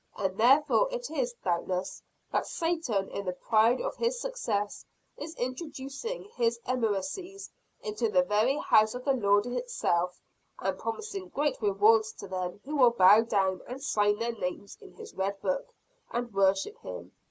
And 0.17 0.35
therefore 0.35 0.87
it 0.91 1.11
is, 1.11 1.35
doubtless, 1.43 2.01
that 2.31 2.47
Satan, 2.47 3.07
in 3.09 3.23
the 3.25 3.33
pride 3.33 3.79
of 3.79 3.97
his 3.97 4.19
success, 4.19 4.83
is 5.15 5.35
introducing 5.35 6.23
his 6.23 6.59
emissaries 6.65 7.51
into 7.81 8.09
the 8.09 8.23
very 8.23 8.57
house 8.57 8.95
of 8.95 9.05
the 9.05 9.13
Lord 9.13 9.45
itself; 9.45 10.19
and 10.57 10.75
promising 10.75 11.27
great 11.27 11.61
rewards 11.61 12.13
to 12.13 12.27
them 12.27 12.59
who 12.65 12.77
will 12.77 12.89
bow 12.89 13.21
down 13.21 13.61
and 13.67 13.83
sign 13.83 14.17
their 14.17 14.33
names 14.33 14.75
in 14.81 14.93
his 14.93 15.13
red 15.13 15.39
book, 15.39 15.67
and 16.09 16.33
worship 16.33 16.79
him. 16.79 17.11